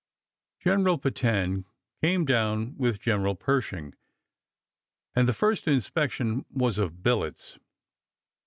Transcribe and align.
General 0.59 0.97
Petain 0.97 1.63
came 2.01 2.25
down 2.25 2.75
with 2.75 2.99
General 2.99 3.35
Pershing, 3.35 3.93
and 5.15 5.29
the 5.29 5.31
first 5.31 5.67
inspection 5.67 6.43
was 6.49 6.79
of 6.79 7.03
billets. 7.03 7.59